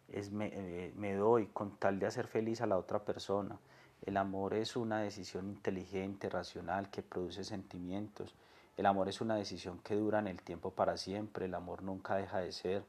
es 0.08 0.32
eh, 0.40 0.92
me, 0.96 1.14
doy 1.14 1.46
con 1.46 1.76
tal 1.76 2.00
de 2.00 2.06
hacer 2.06 2.26
feliz 2.26 2.60
a 2.60 2.66
la 2.66 2.76
otra 2.76 3.04
persona. 3.04 3.60
El 4.04 4.16
amor 4.16 4.52
es 4.52 4.74
una 4.74 4.98
decisión 5.02 5.46
inteligente, 5.46 6.28
racional, 6.28 6.90
que 6.90 7.04
produce 7.04 7.44
sentimientos. 7.44 8.34
El 8.78 8.86
amor 8.86 9.08
es 9.08 9.20
una 9.20 9.34
decisión 9.34 9.80
que 9.80 9.96
dura 9.96 10.20
en 10.20 10.28
el 10.28 10.40
tiempo 10.40 10.70
para 10.70 10.96
siempre. 10.96 11.46
El 11.46 11.54
amor 11.56 11.82
nunca 11.82 12.14
deja 12.14 12.38
de 12.38 12.52
ser. 12.52 12.84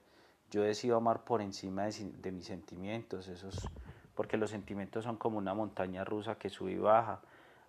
Yo 0.52 0.62
decido 0.62 0.98
amar 0.98 1.24
por 1.24 1.42
encima 1.42 1.86
de, 1.88 2.32
mis 2.32 2.46
sentimientos, 2.46 3.28
esos, 3.28 3.68
porque 4.14 4.38
los 4.38 4.52
sentimientos 4.52 5.04
son 5.04 5.18
como 5.18 5.40
una 5.40 5.56
montaña 5.56 6.06
rusa 6.06 6.36
que 6.36 6.50
sube 6.50 6.74
y 6.74 6.78
baja. 6.78 7.22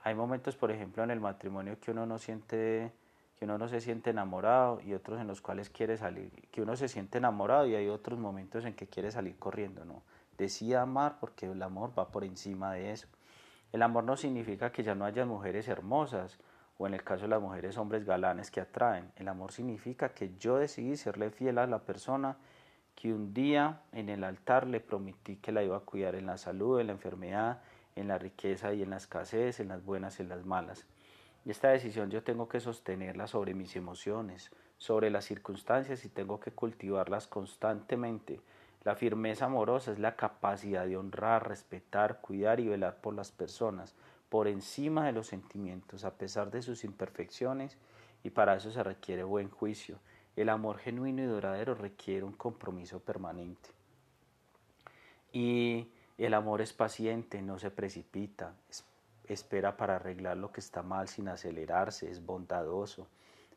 Hay 0.05 0.15
momentos, 0.15 0.55
por 0.55 0.71
ejemplo, 0.71 1.03
en 1.03 1.11
el 1.11 1.19
matrimonio 1.19 1.81
que 1.81 1.93
uno 1.93 2.05
no 2.05 2.19
siente 2.19 2.93
que 3.39 3.47
uno 3.47 3.57
no 3.57 3.69
se 3.69 3.81
siente 3.81 4.11
enamorado 4.11 4.83
y 4.83 4.93
otros 4.93 5.19
en 5.19 5.27
los 5.27 5.41
cuales 5.41 5.71
quiere 5.71 5.97
salir, 5.97 6.31
que 6.51 6.61
uno 6.61 6.77
se 6.77 6.89
siente 6.89 7.17
enamorado 7.17 7.67
y 7.67 7.75
hay 7.75 7.89
otros 7.89 8.19
momentos 8.19 8.67
en 8.67 8.75
que 8.75 8.87
quiere 8.87 9.11
salir 9.11 9.39
corriendo, 9.39 9.87
¿no? 9.87 10.03
Decida 10.37 10.83
amar 10.83 11.17
porque 11.21 11.47
el 11.47 11.63
amor 11.63 11.99
va 11.99 12.09
por 12.09 12.25
encima 12.25 12.75
de 12.75 12.93
eso. 12.93 13.09
El 13.73 13.81
amor 13.81 14.05
no 14.05 14.19
significa 14.19 14.71
que 14.71 14.83
ya 14.83 14.95
no 14.95 15.07
haya 15.07 15.25
mujeres 15.25 15.69
hermosas 15.69 16.39
o 16.81 16.87
en 16.87 16.95
el 16.95 17.05
caso 17.05 17.25
de 17.25 17.29
las 17.29 17.43
mujeres 17.43 17.77
hombres 17.77 18.07
galanes 18.07 18.51
que 18.51 18.63
atraen. 18.63 19.13
El 19.17 19.29
amor 19.29 19.53
significa 19.53 20.09
que 20.15 20.35
yo 20.39 20.57
decidí 20.57 20.97
serle 20.97 21.31
fiel 21.31 21.59
a 21.59 21.67
la 21.67 21.81
persona 21.81 22.39
que 22.95 23.13
un 23.13 23.35
día 23.35 23.83
en 23.93 24.09
el 24.09 24.25
altar 24.25 24.67
le 24.67 24.81
prometí 24.81 25.37
que 25.37 25.53
la 25.53 25.63
iba 25.63 25.77
a 25.77 25.81
cuidar 25.81 26.15
en 26.15 26.25
la 26.25 26.39
salud, 26.39 26.81
en 26.81 26.87
la 26.87 26.95
enfermedad, 26.95 27.61
en 27.97 28.09
la 28.09 28.17
riqueza 28.17 28.73
y 28.73 28.83
en 28.83 28.89
la 28.89 28.97
escasez, 28.97 29.61
en 29.61 29.69
las 29.69 29.85
buenas 29.85 30.19
y 30.19 30.23
en 30.23 30.31
las 30.31 30.47
malas. 30.47 30.87
Y 31.45 31.51
esta 31.51 31.69
decisión 31.69 32.11
yo 32.11 32.23
tengo 32.23 32.49
que 32.49 32.61
sostenerla 32.61 33.27
sobre 33.27 33.53
mis 33.53 33.77
emociones, 33.77 34.51
sobre 34.79 35.11
las 35.11 35.27
circunstancias 35.27 36.07
y 36.07 36.09
tengo 36.09 36.41
que 36.41 36.53
cultivarlas 36.53 37.27
constantemente. 37.27 38.41
La 38.85 38.95
firmeza 38.95 39.45
amorosa 39.45 39.93
es 39.93 39.99
la 39.99 40.17
capacidad 40.17 40.87
de 40.87 40.97
honrar, 40.97 41.47
respetar, 41.47 42.23
cuidar 42.23 42.59
y 42.59 42.69
velar 42.69 43.03
por 43.03 43.13
las 43.13 43.33
personas, 43.33 43.95
por 44.31 44.49
encima 44.49 45.05
de 45.05 45.13
los 45.13 45.27
sentimientos, 45.27 46.05
a 46.05 46.15
pesar 46.15 46.51
de 46.51 46.63
sus 46.63 46.85
imperfecciones, 46.85 47.77
y 48.25 48.31
para 48.31 48.57
eso 48.57 48.71
se 48.71 48.83
requiere 48.83 49.23
buen 49.25 49.51
juicio. 49.51 49.99
El 50.37 50.49
amor 50.49 50.79
genuino 50.79 51.23
y 51.23 51.27
duradero 51.27 51.75
requiere 51.75 52.25
un 52.25 52.33
compromiso 52.33 53.01
permanente. 53.01 53.69
Y 55.33 55.89
el 56.17 56.33
amor 56.33 56.63
es 56.63 56.73
paciente, 56.73 57.43
no 57.43 57.59
se 57.59 57.71
precipita, 57.71 58.55
es 58.71 58.85
espera 59.33 59.77
para 59.77 59.97
arreglar 59.97 60.37
lo 60.37 60.51
que 60.53 60.61
está 60.61 60.83
mal 60.83 61.09
sin 61.09 61.29
acelerarse, 61.29 62.11
es 62.11 62.25
bondadoso, 62.25 63.07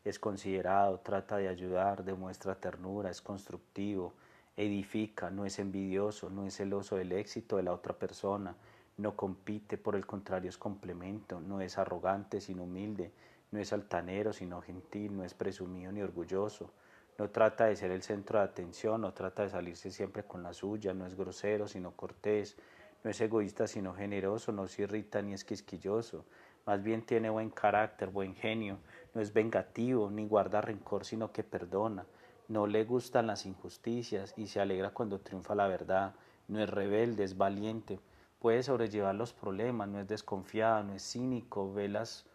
es 0.04 0.18
considerado, 0.18 1.00
trata 1.00 1.36
de 1.36 1.48
ayudar, 1.48 2.04
demuestra 2.04 2.54
ternura, 2.54 3.10
es 3.10 3.20
constructivo, 3.20 4.14
edifica, 4.56 5.30
no 5.30 5.44
es 5.44 5.58
envidioso, 5.58 6.30
no 6.30 6.46
es 6.46 6.56
celoso 6.56 6.96
del 6.96 7.12
éxito 7.12 7.56
de 7.56 7.64
la 7.64 7.72
otra 7.72 7.94
persona, 7.94 8.54
no 8.96 9.16
compite, 9.16 9.76
por 9.76 9.96
el 9.96 10.06
contrario 10.06 10.48
es 10.48 10.58
complemento, 10.58 11.40
no 11.40 11.60
es 11.60 11.78
arrogante 11.78 12.40
sino 12.40 12.64
humilde, 12.64 13.10
no 13.50 13.58
es 13.58 13.72
altanero 13.72 14.32
sino 14.32 14.60
gentil, 14.62 15.16
no 15.16 15.24
es 15.24 15.34
presumido 15.34 15.90
ni 15.92 16.02
orgulloso, 16.02 16.70
no 17.18 17.30
trata 17.30 17.66
de 17.66 17.76
ser 17.76 17.90
el 17.90 18.02
centro 18.02 18.38
de 18.38 18.44
atención, 18.44 19.00
no 19.00 19.12
trata 19.12 19.42
de 19.42 19.50
salirse 19.50 19.90
siempre 19.90 20.24
con 20.24 20.42
la 20.42 20.52
suya, 20.52 20.94
no 20.94 21.06
es 21.06 21.14
grosero 21.14 21.68
sino 21.68 21.92
cortés, 21.92 22.56
no 23.02 23.10
es 23.10 23.20
egoísta 23.20 23.66
sino 23.66 23.94
generoso, 23.94 24.52
no 24.52 24.66
se 24.66 24.82
irrita 24.82 25.22
ni 25.22 25.32
es 25.32 25.44
quisquilloso, 25.44 26.24
más 26.66 26.82
bien 26.82 27.02
tiene 27.02 27.30
buen 27.30 27.50
carácter, 27.50 28.10
buen 28.10 28.34
genio, 28.34 28.78
no 29.12 29.20
es 29.20 29.32
vengativo 29.32 30.10
ni 30.10 30.26
guarda 30.26 30.60
rencor 30.60 31.04
sino 31.04 31.30
que 31.32 31.44
perdona, 31.44 32.06
no 32.48 32.66
le 32.66 32.84
gustan 32.84 33.26
las 33.26 33.46
injusticias 33.46 34.34
y 34.36 34.46
se 34.46 34.60
alegra 34.60 34.90
cuando 34.90 35.20
triunfa 35.20 35.54
la 35.54 35.66
verdad, 35.66 36.14
no 36.48 36.60
es 36.60 36.68
rebelde, 36.68 37.24
es 37.24 37.36
valiente, 37.36 38.00
puede 38.44 38.62
sobrellevar 38.62 39.14
los 39.14 39.32
problemas, 39.32 39.88
no 39.88 39.98
es 40.00 40.06
desconfiado, 40.06 40.84
no 40.84 40.92
es 40.92 41.02
cínico, 41.02 41.72
ve, 41.72 41.88
las, 41.88 42.26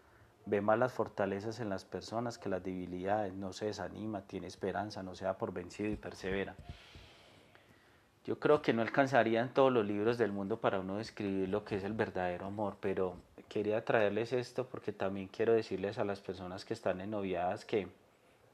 ve 0.44 0.60
más 0.60 0.76
las 0.76 0.92
fortalezas 0.92 1.60
en 1.60 1.68
las 1.68 1.84
personas 1.84 2.36
que 2.36 2.48
las 2.48 2.64
debilidades, 2.64 3.32
no 3.32 3.52
se 3.52 3.66
desanima, 3.66 4.22
tiene 4.22 4.48
esperanza, 4.48 5.04
no 5.04 5.14
se 5.14 5.26
da 5.26 5.38
por 5.38 5.52
vencido 5.52 5.88
y 5.88 5.94
persevera. 5.94 6.56
Yo 8.24 8.40
creo 8.40 8.60
que 8.60 8.72
no 8.72 8.82
alcanzarían 8.82 9.54
todos 9.54 9.72
los 9.72 9.86
libros 9.86 10.18
del 10.18 10.32
mundo 10.32 10.56
para 10.60 10.80
uno 10.80 10.96
describir 10.96 11.48
lo 11.48 11.64
que 11.64 11.76
es 11.76 11.84
el 11.84 11.92
verdadero 11.92 12.46
amor, 12.46 12.76
pero 12.80 13.14
quería 13.48 13.84
traerles 13.84 14.32
esto 14.32 14.66
porque 14.66 14.90
también 14.90 15.28
quiero 15.28 15.52
decirles 15.52 15.98
a 15.98 16.04
las 16.04 16.20
personas 16.20 16.64
que 16.64 16.74
están 16.74 17.00
en 17.00 17.12
noviadas 17.12 17.64
que, 17.64 17.86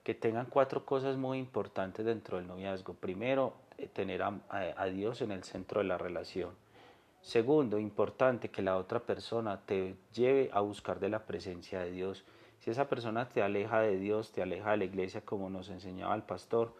que 0.05 0.13
tengan 0.13 0.45
cuatro 0.45 0.85
cosas 0.85 1.17
muy 1.17 1.39
importantes 1.39 2.05
dentro 2.05 2.37
del 2.37 2.49
noviazgo. 2.49 2.93
Primero, 2.93 3.55
eh, 3.79 3.89
tener 3.91 4.23
a, 4.23 4.35
a 4.51 4.85
Dios 4.89 5.23
en 5.23 5.33
el 5.33 5.43
centro 5.43 5.81
de 5.81 5.87
la 5.87 5.97
relación. 5.97 6.66
Segundo, 7.27 7.81
importante 7.81 8.51
que 8.51 8.63
la 8.63 8.77
otra 8.77 9.01
persona 9.01 9.61
te 9.67 9.97
lleve 10.15 10.49
a 10.53 10.61
buscar 10.61 11.01
de 11.01 11.09
la 11.09 11.27
presencia 11.27 11.81
de 11.81 11.91
Dios. 11.91 12.25
Si 12.61 12.71
esa 12.71 12.89
persona 12.89 13.29
te 13.29 13.43
aleja 13.43 13.81
de 13.81 13.99
Dios, 13.99 14.31
te 14.31 14.43
aleja 14.43 14.71
de 14.71 14.77
la 14.77 14.85
iglesia 14.85 15.23
como 15.23 15.51
nos 15.51 15.69
enseñaba 15.69 16.15
el 16.15 16.23
pastor, 16.23 16.73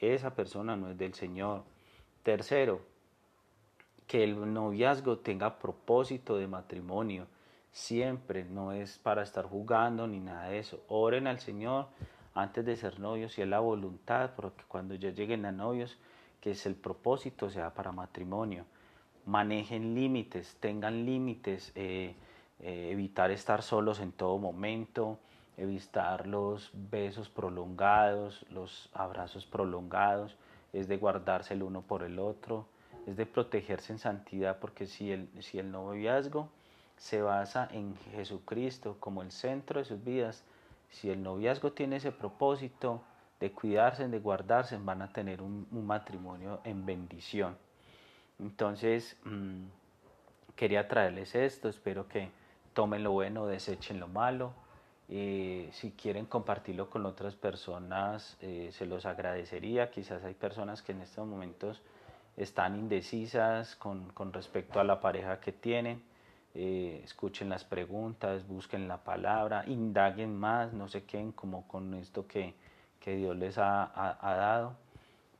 esa 0.00 0.34
persona 0.34 0.74
no 0.74 0.90
es 0.90 0.98
del 0.98 1.14
Señor. 1.14 1.62
Tercero, 2.24 2.80
que 4.08 4.24
el 4.24 4.52
noviazgo 4.52 5.18
tenga 5.18 5.60
propósito 5.60 6.36
de 6.36 6.48
matrimonio. 6.48 7.28
Siempre 7.70 8.42
no 8.42 8.72
es 8.72 8.98
para 8.98 9.22
estar 9.22 9.44
jugando 9.44 10.08
ni 10.08 10.18
nada 10.18 10.48
de 10.48 10.58
eso. 10.58 10.82
Oren 10.88 11.28
al 11.28 11.38
Señor 11.38 11.86
antes 12.34 12.64
de 12.64 12.74
ser 12.74 12.98
novios 12.98 13.34
si 13.34 13.42
es 13.42 13.48
la 13.48 13.60
voluntad, 13.60 14.32
porque 14.34 14.64
cuando 14.66 14.96
ya 14.96 15.10
lleguen 15.10 15.46
a 15.46 15.52
novios, 15.52 15.96
que 16.40 16.50
es 16.50 16.66
el 16.66 16.74
propósito 16.74 17.50
sea 17.50 17.72
para 17.72 17.92
matrimonio. 17.92 18.64
Manejen 19.24 19.94
límites, 19.94 20.56
tengan 20.60 21.06
límites, 21.06 21.72
eh, 21.74 22.14
eh, 22.60 22.88
evitar 22.90 23.30
estar 23.30 23.62
solos 23.62 24.00
en 24.00 24.12
todo 24.12 24.38
momento, 24.38 25.18
evitar 25.56 26.26
los 26.26 26.70
besos 26.72 27.28
prolongados, 27.28 28.44
los 28.50 28.90
abrazos 28.94 29.46
prolongados 29.46 30.36
es 30.72 30.88
de 30.88 30.96
guardarse 30.96 31.54
el 31.54 31.62
uno 31.62 31.82
por 31.82 32.02
el 32.02 32.18
otro, 32.18 32.66
es 33.06 33.16
de 33.16 33.26
protegerse 33.26 33.92
en 33.92 33.98
santidad, 33.98 34.58
porque 34.58 34.86
si 34.86 35.12
el, 35.12 35.28
si 35.40 35.58
el 35.58 35.70
noviazgo 35.70 36.48
se 36.96 37.20
basa 37.20 37.68
en 37.72 37.96
Jesucristo 38.14 38.96
como 39.00 39.22
el 39.22 39.32
centro 39.32 39.80
de 39.80 39.84
sus 39.84 40.02
vidas, 40.02 40.44
si 40.90 41.10
el 41.10 41.22
noviazgo 41.22 41.72
tiene 41.72 41.96
ese 41.96 42.12
propósito 42.12 43.02
de 43.40 43.50
cuidarse, 43.50 44.06
de 44.06 44.20
guardarse, 44.20 44.78
van 44.78 45.02
a 45.02 45.08
tener 45.08 45.42
un, 45.42 45.66
matrimonio 45.72 46.60
en 46.64 46.86
bendición. 46.86 47.56
Entonces, 48.42 49.16
mm, 49.24 49.66
quería 50.56 50.88
traerles 50.88 51.34
esto, 51.36 51.68
espero 51.68 52.08
que 52.08 52.28
tomen 52.74 53.04
lo 53.04 53.12
bueno, 53.12 53.46
desechen 53.46 54.00
lo 54.00 54.08
malo. 54.08 54.52
Eh, 55.08 55.68
si 55.72 55.92
quieren 55.92 56.26
compartirlo 56.26 56.90
con 56.90 57.06
otras 57.06 57.36
personas, 57.36 58.36
eh, 58.40 58.70
se 58.72 58.86
los 58.86 59.06
agradecería. 59.06 59.90
Quizás 59.90 60.24
hay 60.24 60.34
personas 60.34 60.82
que 60.82 60.92
en 60.92 61.02
estos 61.02 61.26
momentos 61.26 61.82
están 62.36 62.76
indecisas 62.76 63.76
con, 63.76 64.12
respecto 64.32 64.80
a 64.80 64.84
la 64.84 65.00
pareja 65.00 65.38
que 65.38 65.52
tienen. 65.52 66.02
Eh, 66.54 67.00
escuchen 67.04 67.48
las 67.48 67.64
preguntas, 67.64 68.46
busquen 68.48 68.88
la 68.88 68.98
palabra, 69.04 69.64
indaguen 69.68 70.36
más, 70.36 70.72
no 70.72 70.88
se 70.88 71.04
queden 71.04 71.32
como 71.32 71.68
con 71.68 71.94
esto 71.94 72.26
que, 72.26 72.54
que 73.00 73.16
Dios 73.16 73.36
les 73.36 73.56
ha, 73.56 73.84
ha, 73.94 74.34
dado 74.34 74.76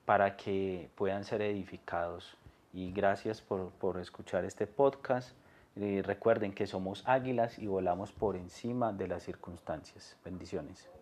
para 0.05 0.37
que 0.37 0.89
puedan 0.95 1.25
ser 1.25 1.43
edificados. 1.43 2.37
Y 2.73 2.93
gracias 2.93 3.41
por, 3.41 3.71
por 3.71 3.99
escuchar 3.99 4.45
este 4.45 4.67
podcast. 4.67 5.31
recuerden 5.75 6.53
que 6.53 6.67
somos 6.67 7.03
águilas 7.07 7.59
y 7.59 7.67
volamos 7.67 8.13
por 8.13 8.37
encima 8.37 8.93
de 8.93 9.09
las 9.09 9.23
circunstancias. 9.23 10.17
Bendiciones. 10.25 10.89